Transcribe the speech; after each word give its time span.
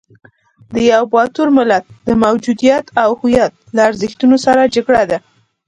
د 0.73 0.75
یوه 0.91 1.05
باتور 1.13 1.47
ملت 1.57 1.85
د 2.07 2.09
موجودیت 2.23 2.85
او 3.03 3.09
هویت 3.19 3.53
له 3.75 3.81
ارزښتونو 3.89 4.35
سره 4.45 4.71
جګړه 4.75 5.03
ده. 5.09 5.17